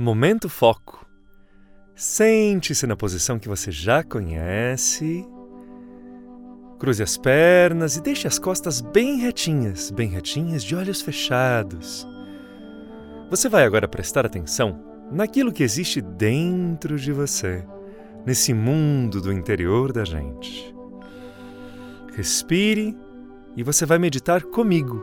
Momento 0.00 0.48
Foco. 0.48 1.04
Sente-se 1.92 2.86
na 2.86 2.94
posição 2.94 3.36
que 3.36 3.48
você 3.48 3.72
já 3.72 4.04
conhece. 4.04 5.26
Cruze 6.78 7.02
as 7.02 7.18
pernas 7.18 7.96
e 7.96 8.00
deixe 8.00 8.28
as 8.28 8.38
costas 8.38 8.80
bem 8.80 9.18
retinhas, 9.18 9.90
bem 9.90 10.08
retinhas, 10.08 10.62
de 10.62 10.76
olhos 10.76 11.00
fechados. 11.00 12.06
Você 13.28 13.48
vai 13.48 13.64
agora 13.64 13.88
prestar 13.88 14.24
atenção 14.24 14.80
naquilo 15.10 15.52
que 15.52 15.64
existe 15.64 16.00
dentro 16.00 16.96
de 16.96 17.10
você, 17.10 17.66
nesse 18.24 18.54
mundo 18.54 19.20
do 19.20 19.32
interior 19.32 19.92
da 19.92 20.04
gente. 20.04 20.72
Respire 22.14 22.96
e 23.56 23.64
você 23.64 23.84
vai 23.84 23.98
meditar 23.98 24.44
comigo. 24.44 25.02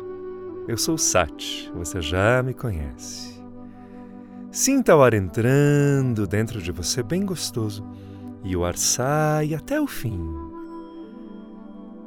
Eu 0.70 0.78
sou 0.78 0.98
Sati, 0.98 1.70
você 1.76 2.02
já 2.02 2.42
me 2.42 2.54
conhece. 2.54 3.35
Sinta 4.56 4.96
o 4.96 5.04
ar 5.04 5.14
entrando 5.14 6.26
dentro 6.26 6.62
de 6.62 6.72
você 6.72 7.04
bem 7.04 7.26
gostoso 7.26 7.86
e 8.42 8.56
o 8.56 8.64
ar 8.64 8.78
sai 8.78 9.54
até 9.54 9.82
o 9.82 9.86
fim. 9.86 10.18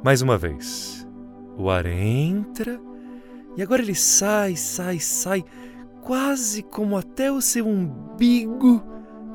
Mais 0.03 0.23
uma 0.23 0.35
vez. 0.35 1.07
O 1.55 1.69
ar 1.69 1.85
entra 1.85 2.81
e 3.55 3.61
agora 3.61 3.83
ele 3.83 3.93
sai, 3.93 4.55
sai, 4.55 4.99
sai, 4.99 5.45
quase 6.01 6.63
como 6.63 6.97
até 6.97 7.31
o 7.31 7.39
seu 7.39 7.67
umbigo. 7.67 8.83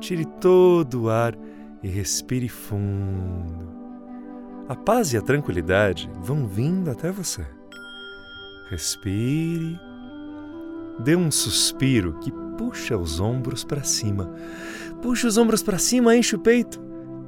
Tire 0.01 0.25
todo 0.25 1.03
o 1.03 1.09
ar 1.09 1.37
e 1.81 1.87
respire 1.87 2.49
fundo. 2.49 3.65
A 4.67 4.75
paz 4.75 5.13
e 5.13 5.17
a 5.17 5.21
tranquilidade 5.21 6.11
vão 6.21 6.45
vindo 6.45 6.91
até 6.91 7.13
você. 7.13 7.47
Respire. 8.69 9.79
Dê 10.99 11.15
um 11.15 11.31
suspiro 11.31 12.19
que 12.19 12.44
puxa 12.57 12.97
os 12.97 13.19
ombros 13.19 13.63
para 13.63 13.83
cima. 13.83 14.31
Puxa 15.01 15.27
os 15.27 15.37
ombros 15.37 15.61
para 15.61 15.77
cima, 15.77 16.15
enche 16.15 16.35
o 16.35 16.39
peito 16.39 16.81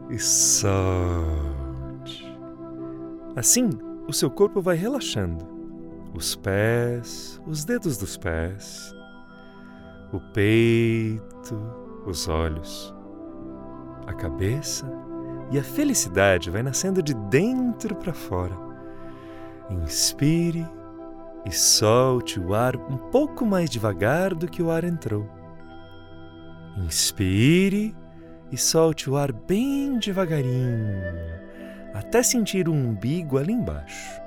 e 0.10 0.20
solte. 0.20 1.28
Assim, 3.36 3.70
o 4.08 4.14
seu 4.14 4.32
corpo 4.32 4.62
vai 4.62 4.76
relaxando. 4.76 5.46
Os 6.14 6.36
pés, 6.36 7.40
os 7.46 7.64
dedos 7.66 7.98
dos 7.98 8.18
pés, 8.18 8.96
o 10.12 10.20
peito, 10.20 11.62
os 12.06 12.28
olhos, 12.28 12.94
a 14.08 14.14
cabeça 14.14 14.90
e 15.52 15.60
a 15.60 15.64
felicidade 15.64 16.50
vai 16.50 16.64
nascendo 16.64 17.04
de 17.04 17.14
dentro 17.14 17.96
para 17.96 18.14
fora. 18.14 18.58
Inspire 19.70 20.66
e 21.48 21.52
solte 21.52 22.42
o 22.42 22.54
ar 22.54 22.76
um 22.76 22.98
pouco 22.98 23.46
mais 23.46 23.70
devagar 23.70 24.36
do 24.36 24.50
que 24.50 24.62
o 24.62 24.70
ar 24.70 24.84
entrou. 24.84 25.30
Inspire 26.76 27.96
e 28.52 28.58
solte 28.58 29.10
o 29.10 29.16
ar 29.16 29.32
bem 29.32 29.98
devagarinho, 29.98 31.02
até 31.94 32.22
sentir 32.22 32.68
o 32.68 32.74
umbigo 32.74 33.38
ali 33.38 33.54
embaixo. 33.54 34.22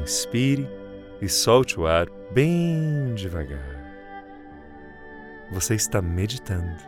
Inspire 0.00 0.68
e 1.20 1.28
solte 1.28 1.80
o 1.80 1.86
ar 1.86 2.06
bem 2.32 3.12
devagar. 3.16 3.82
Você 5.50 5.74
está 5.74 6.00
meditando. 6.00 6.80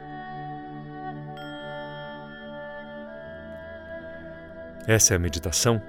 Essa 4.86 5.14
é 5.14 5.16
a 5.16 5.20
meditação 5.20 5.82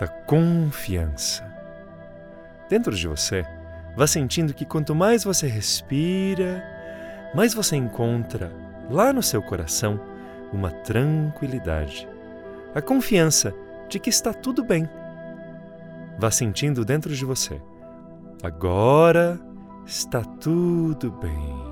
da 0.00 0.08
confiança 0.08 1.55
dentro 2.68 2.94
de 2.94 3.06
você, 3.06 3.44
vá 3.96 4.06
sentindo 4.06 4.54
que 4.54 4.64
quanto 4.64 4.94
mais 4.94 5.24
você 5.24 5.46
respira, 5.46 6.62
mais 7.34 7.54
você 7.54 7.76
encontra 7.76 8.52
lá 8.90 9.12
no 9.12 9.22
seu 9.22 9.42
coração 9.42 10.00
uma 10.52 10.70
tranquilidade, 10.70 12.08
a 12.74 12.80
confiança 12.80 13.54
de 13.88 13.98
que 13.98 14.10
está 14.10 14.32
tudo 14.32 14.64
bem. 14.64 14.88
Vá 16.18 16.30
sentindo 16.30 16.84
dentro 16.84 17.14
de 17.14 17.24
você. 17.24 17.60
Agora 18.42 19.38
está 19.84 20.22
tudo 20.22 21.10
bem. 21.10 21.66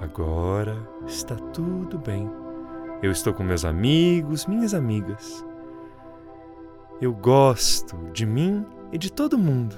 Agora 0.00 0.76
está 1.06 1.34
tudo 1.34 1.98
bem. 1.98 2.30
Eu 3.02 3.10
estou 3.10 3.32
com 3.32 3.42
meus 3.42 3.64
amigos, 3.64 4.46
minhas 4.46 4.74
amigas. 4.74 5.44
Eu 7.00 7.12
gosto 7.12 7.96
de 8.12 8.24
mim 8.24 8.64
e 8.94 8.98
de 8.98 9.12
todo 9.12 9.36
mundo. 9.36 9.76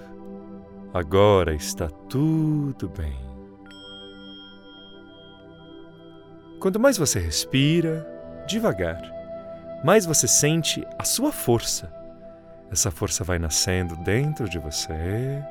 Agora 0.93 1.55
está 1.55 1.89
tudo 1.89 2.87
bem. 2.91 3.17
Quanto 6.61 6.79
mais 6.79 6.99
você 6.99 7.19
respira, 7.19 8.07
devagar, 8.47 9.01
mais 9.83 10.05
você 10.05 10.29
sente 10.29 10.87
a 10.99 11.05
sua 11.05 11.33
força. 11.33 11.91
Essa 12.71 12.91
força 12.91 13.25
vai 13.25 13.39
nascendo 13.39 13.97
dentro 13.97 14.49
de 14.49 14.59
você. 14.59 15.43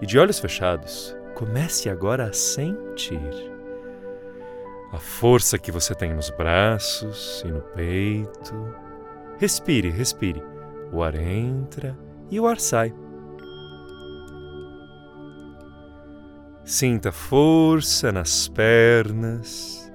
E 0.00 0.06
de 0.06 0.18
olhos 0.18 0.38
fechados, 0.38 1.14
comece 1.34 1.90
agora 1.90 2.24
a 2.24 2.32
sentir 2.32 3.52
a 4.92 4.98
força 4.98 5.58
que 5.58 5.70
você 5.70 5.94
tem 5.94 6.14
nos 6.14 6.30
braços 6.30 7.42
e 7.44 7.48
no 7.48 7.60
peito. 7.60 8.74
Respire, 9.38 9.90
respire. 9.90 10.42
O 10.90 11.02
ar 11.02 11.14
entra 11.14 11.96
e 12.32 12.40
o 12.40 12.46
ar 12.46 12.58
sai. 12.58 12.94
Sinta 16.64 17.12
força 17.12 18.10
nas 18.10 18.48
pernas. 18.48 19.92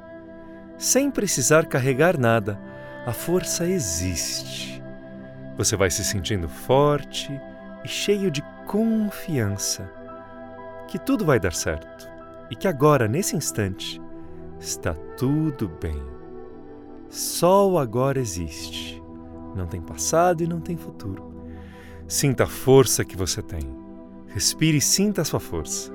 Sem 0.77 1.09
precisar 1.09 1.65
carregar 1.65 2.15
nada, 2.19 2.59
a 3.07 3.11
força 3.11 3.65
existe. 3.67 4.83
Você 5.57 5.75
vai 5.75 5.89
se 5.89 6.03
sentindo 6.03 6.47
forte 6.47 7.31
e 7.83 7.87
cheio 7.87 8.29
de 8.29 8.43
confiança 8.67 9.91
que 10.87 10.99
tudo 10.99 11.25
vai 11.25 11.39
dar 11.39 11.53
certo 11.53 12.07
e 12.51 12.55
que 12.55 12.67
agora, 12.67 13.07
nesse 13.07 13.35
instante, 13.35 13.99
está 14.59 14.93
tudo 15.17 15.67
bem. 15.81 16.01
Só 17.09 17.67
o 17.67 17.79
agora 17.79 18.19
existe. 18.19 19.01
Não 19.55 19.65
tem 19.65 19.81
passado 19.81 20.43
e 20.43 20.47
não 20.47 20.61
tem 20.61 20.77
futuro. 20.77 21.37
Sinta 22.07 22.45
a 22.45 22.47
força 22.47 23.03
que 23.03 23.17
você 23.17 23.41
tem. 23.41 23.59
Respire 24.27 24.77
e 24.77 24.81
sinta 24.81 25.23
a 25.23 25.25
sua 25.25 25.41
força. 25.41 25.91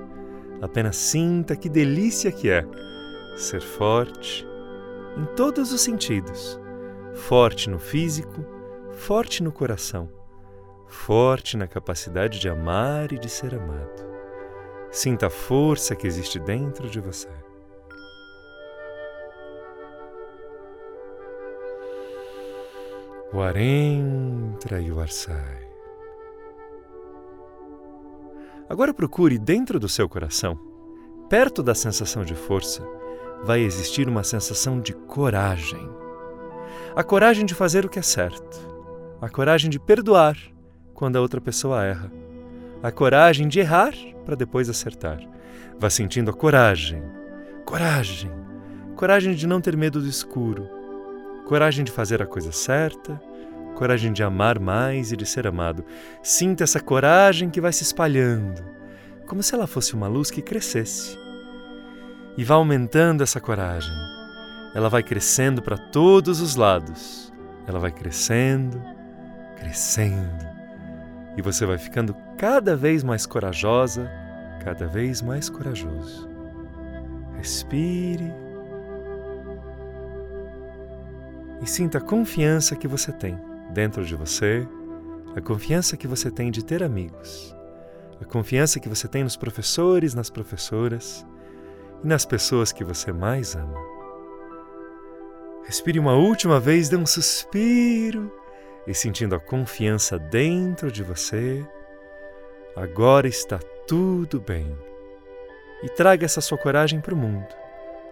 Apenas 0.61 0.97
sinta 0.97 1.57
que 1.57 1.71
delícia 1.71 2.31
que 2.31 2.51
é 2.51 2.67
ser 3.35 3.63
forte 3.63 4.47
em 5.17 5.25
todos 5.35 5.73
os 5.73 5.81
sentidos. 5.81 6.61
Forte 7.15 7.71
no 7.71 7.79
físico, 7.79 8.45
forte 8.93 9.43
no 9.43 9.51
coração, 9.51 10.07
forte 10.87 11.57
na 11.57 11.67
capacidade 11.67 12.39
de 12.39 12.47
amar 12.47 13.11
e 13.11 13.19
de 13.19 13.31
ser 13.31 13.55
amado. 13.55 14.13
Sinta 14.91 15.29
a 15.29 15.31
força 15.31 15.97
que 15.97 16.07
existe 16.07 16.39
dentro 16.39 16.91
de 16.91 17.01
você. 17.01 17.29
O 23.33 23.41
ar 23.41 23.57
entra 23.57 24.79
e 24.79 24.93
o 24.93 25.01
ar 25.01 25.09
sai. 25.09 25.72
Agora 28.69 28.95
procure 28.95 29.39
dentro 29.39 29.79
do 29.79 29.89
seu 29.89 30.09
coração, 30.09 30.59
perto 31.29 31.63
da 31.63 31.75
sensação 31.75 32.25
de 32.25 32.35
força, 32.35 32.87
vai 33.43 33.61
existir 33.61 34.09
uma 34.09 34.23
sensação 34.23 34.81
de 34.81 34.93
coragem. 34.93 35.89
A 36.95 37.03
coragem 37.03 37.45
de 37.45 37.55
fazer 37.55 37.85
o 37.85 37.89
que 37.89 37.99
é 37.99 38.03
certo, 38.03 38.61
a 39.21 39.29
coragem 39.29 39.69
de 39.69 39.79
perdoar 39.79 40.37
quando 40.95 41.17
a 41.17 41.21
outra 41.21 41.41
pessoa 41.41 41.85
erra, 41.85 42.11
a 42.83 42.93
coragem 42.93 43.49
de 43.49 43.61
errar 43.61 43.93
para 44.25 44.37
depois 44.37 44.69
acertar. 44.69 45.19
Vá 45.79 45.91
sentindo 45.91 46.31
a 46.31 46.35
coragem, 46.35 47.03
coragem, 47.65 48.31
coragem 48.95 49.35
de 49.35 49.47
não 49.47 49.61
ter 49.61 49.77
medo 49.77 50.01
do 50.01 50.09
escuro, 50.09 50.69
coragem 51.47 51.85
de 51.85 51.91
fazer 51.91 52.23
a 52.23 52.27
coisa 52.27 52.53
certa 52.53 53.21
coragem 53.73 54.13
de 54.13 54.23
amar 54.23 54.59
mais 54.59 55.13
e 55.13 55.17
de 55.17 55.27
ser 55.27 55.47
amado. 55.47 55.85
Sinta 56.23 56.65
essa 56.65 56.81
coragem 56.81 57.51
que 57.51 57.61
vai 57.61 57.73
se 57.73 57.83
espalhando, 57.83 58.63
como 59.27 59.43
se 59.43 59.55
ela 59.55 59.67
fosse 59.67 59.95
uma 59.95 60.07
luz 60.07 60.31
que 60.31 60.41
crescesse. 60.41 61.19
E 62.37 62.45
vá 62.45 62.55
aumentando 62.55 63.23
essa 63.23 63.41
coragem. 63.41 63.93
Ela 64.75 64.89
vai 64.89 65.03
crescendo 65.03 65.61
para 65.61 65.77
todos 65.77 66.41
os 66.41 66.57
lados. 66.57 67.33
Ela 67.67 67.79
vai 67.79 67.91
crescendo, 67.91 68.81
crescendo. 69.59 70.47
E 71.37 71.43
você 71.43 71.67
vai 71.67 71.79
ficando 71.79 72.17
cada 72.39 72.75
vez 72.75 73.05
mais 73.05 73.27
corajosa, 73.27 74.11
cada 74.65 74.87
vez 74.87 75.21
mais 75.21 75.51
corajoso. 75.51 76.29
Respire. 77.37 78.33
E 81.63 81.67
sinta 81.67 81.99
a 81.99 82.01
confiança 82.01 82.75
que 82.75 82.89
você 82.89 83.13
tem 83.13 83.52
dentro 83.73 84.05
de 84.05 84.15
você, 84.15 84.67
a 85.35 85.41
confiança 85.41 85.97
que 85.97 86.07
você 86.07 86.31
tem 86.31 86.51
de 86.51 86.65
ter 86.65 86.83
amigos, 86.83 87.57
a 88.21 88.25
confiança 88.25 88.79
que 88.79 88.89
você 88.89 89.09
tem 89.09 89.25
nos 89.25 89.37
professores, 89.37 90.15
nas 90.15 90.31
professoras, 90.31 91.27
e 92.03 92.07
nas 92.07 92.25
pessoas 92.25 92.73
que 92.73 92.85
você 92.85 93.13
mais 93.13 93.55
ama. 93.55 93.81
Respire 95.65 95.99
uma 95.99 96.15
última 96.15 96.59
vez, 96.59 96.89
dê 96.89 96.97
um 96.97 97.07
suspiro 97.07 98.33
e 98.87 98.93
sentindo 98.93 99.35
a 99.35 99.41
confiança 99.41 100.19
dentro 100.19 100.91
de 100.91 101.03
você. 101.03 101.67
Agora 102.77 103.29
está 103.29 103.59
tudo 103.87 104.41
bem. 104.41 104.77
E 105.83 105.89
traga 105.89 106.25
essa 106.25 106.41
sua 106.41 106.59
coragem 106.59 107.01
para 107.01 107.15
o 107.15 107.17
mundo. 107.17 107.47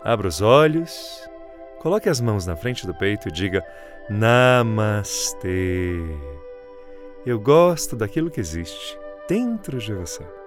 Abra 0.03 0.29
os 0.29 0.41
olhos, 0.41 1.29
coloque 1.81 2.09
as 2.09 2.21
mãos 2.21 2.47
na 2.47 2.55
frente 2.55 2.87
do 2.87 2.95
peito 2.95 3.29
e 3.29 3.33
diga 3.33 3.65
Namastê. 4.09 5.99
Eu 7.27 7.41
gosto 7.41 7.97
daquilo 7.97 8.31
que 8.31 8.41
existe 8.41 8.99
dentro 9.29 9.79
de 9.79 9.93
você. 9.93 10.40